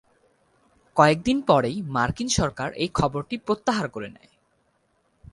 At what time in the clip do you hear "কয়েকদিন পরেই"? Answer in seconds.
0.97-1.77